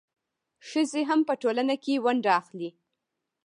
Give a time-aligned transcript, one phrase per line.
[0.69, 2.69] ښځې هم په ټولنه کې ونډه اخلي.